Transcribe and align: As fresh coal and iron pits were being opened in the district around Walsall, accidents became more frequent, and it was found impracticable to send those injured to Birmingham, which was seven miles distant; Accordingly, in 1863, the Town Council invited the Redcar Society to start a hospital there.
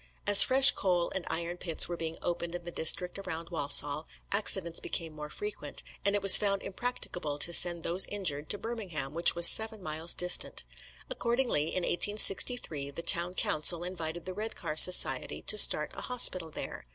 As 0.25 0.41
fresh 0.41 0.71
coal 0.71 1.11
and 1.13 1.27
iron 1.29 1.57
pits 1.57 1.87
were 1.87 1.95
being 1.95 2.17
opened 2.23 2.55
in 2.55 2.63
the 2.63 2.71
district 2.71 3.19
around 3.19 3.51
Walsall, 3.51 4.07
accidents 4.31 4.79
became 4.79 5.13
more 5.13 5.29
frequent, 5.29 5.83
and 6.03 6.15
it 6.15 6.23
was 6.23 6.37
found 6.37 6.63
impracticable 6.63 7.37
to 7.37 7.53
send 7.53 7.83
those 7.83 8.05
injured 8.07 8.49
to 8.49 8.57
Birmingham, 8.57 9.13
which 9.13 9.35
was 9.35 9.47
seven 9.47 9.83
miles 9.83 10.15
distant; 10.15 10.63
Accordingly, 11.07 11.67
in 11.75 11.83
1863, 11.83 12.89
the 12.89 13.03
Town 13.03 13.35
Council 13.35 13.83
invited 13.83 14.25
the 14.25 14.33
Redcar 14.33 14.75
Society 14.75 15.43
to 15.43 15.55
start 15.55 15.91
a 15.93 16.01
hospital 16.01 16.49
there. 16.49 16.87